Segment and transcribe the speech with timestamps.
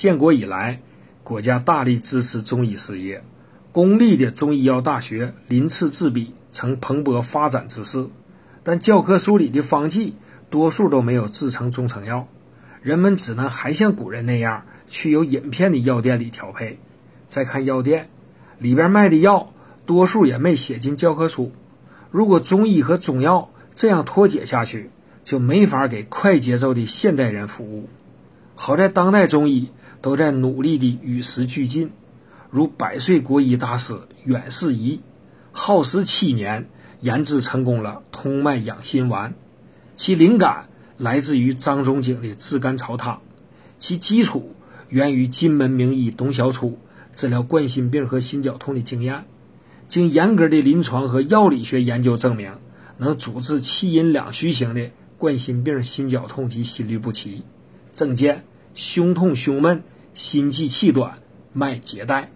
[0.00, 0.80] 建国以来，
[1.22, 3.22] 国家大力支持中医事业，
[3.70, 8.06] 公立的中医药大学鳞次栉比，呈蓬勃发展之势。
[8.62, 10.14] 但教科书里的方剂
[10.48, 12.26] 多数都没有制成中成药，
[12.80, 16.78] 人们只能还像古人那样去有饮片的药店里调配。
[17.26, 18.08] 再看药店
[18.56, 19.52] 里边卖的药，
[19.84, 21.52] 多数也没写进教科书。
[22.10, 24.88] 如果中医和中药这样脱节下去，
[25.24, 27.90] 就没法给快节奏的现代人服务。
[28.62, 29.70] 好在当代中医
[30.02, 31.92] 都在努力地与时俱进，
[32.50, 35.00] 如百岁国医大师阮世仪，
[35.50, 36.68] 耗时七年
[37.00, 39.32] 研制成功了通脉养心丸，
[39.96, 40.68] 其灵感
[40.98, 43.22] 来自于张仲景的炙甘草汤，
[43.78, 44.54] 其基础
[44.90, 46.76] 源于金门名医董小初
[47.14, 49.24] 治疗冠心病和心绞痛的经验。
[49.88, 52.52] 经严格的临床和药理学研究证明，
[52.98, 57.42] 能主治气阴两虚型的冠心病、心绞痛及心律不齐，
[57.92, 58.44] 症见
[58.74, 59.82] 胸痛、胸闷、
[60.14, 61.18] 心悸气短、
[61.52, 62.30] 脉结带。